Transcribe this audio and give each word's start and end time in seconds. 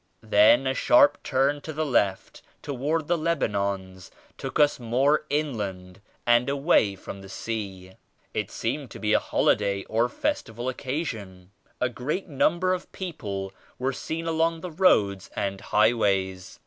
Then 0.23 0.65
a 0.65 0.73
sharp 0.73 1.21
turn 1.21 1.61
to 1.61 1.71
the 1.71 1.85
left 1.85 2.41
toward 2.63 3.05
the 3.07 3.19
Lebanons 3.19 4.09
took 4.35 4.59
us 4.59 4.79
more 4.79 5.25
inland 5.29 6.01
and 6.25 6.49
away 6.49 6.95
from 6.95 7.21
the 7.21 7.29
sea. 7.29 7.91
It 8.33 8.49
seemed 8.49 8.89
to 8.89 8.99
be 8.99 9.13
a 9.13 9.19
holiday 9.19 9.83
or 9.83 10.09
festival 10.09 10.69
occasion; 10.69 11.51
a 11.79 11.87
great 11.87 12.27
number 12.27 12.73
of 12.73 12.91
people 12.93 13.53
were 13.77 13.93
seen 13.93 14.25
along 14.25 14.61
the 14.61 14.71
roads 14.71 15.29
and 15.35 15.61
highways. 15.61 16.59